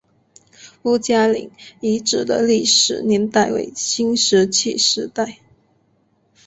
[0.81, 5.37] 吴家岭遗址的历史年代为新石器时代。